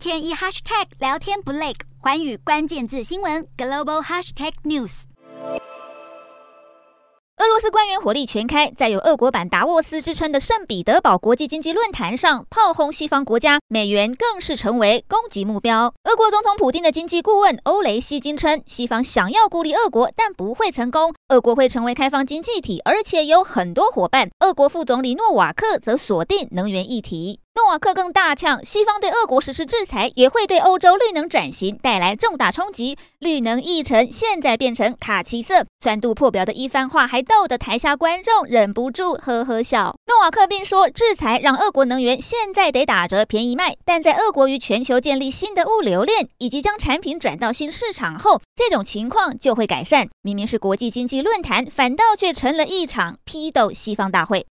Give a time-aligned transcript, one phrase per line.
[0.00, 5.02] 天一 hashtag 聊天不累，寰宇关键字新闻 global hashtag news。
[7.36, 15.92] 俄罗斯官员火力全开，在有“俄国版达沃斯”之称的圣彼得堡国际经济论坛上炮轰西方国家，美元更是成为攻击目标。
[16.04, 21.14] 俄国总统普京的经济顾问欧雷希金称，西方想要孤立俄国，但不会成功。
[21.28, 24.30] 俄国会成为开放经济体，而且有很多伙伴。
[24.40, 27.40] 俄国副总理诺瓦克则锁定能源议题。
[27.52, 32.96] 诺瓦克更大呛，西方对俄国实施制裁，也会对欧洲绿能转型带来重大冲击。
[33.18, 39.96] 绿能议程现在变成卡其色，酸度破表的一番话，还逗得台下观众忍不住呵呵笑。
[40.06, 50.08] 诺瓦克并说，制裁让俄国能源现在得打折便宜卖，但在俄国与全球建立新的物流链，以及将产品转到新市场后，这种情况就会改善。
[50.22, 54.46] 明明是国际经济论坛，反倒却成了一场批斗西方大会。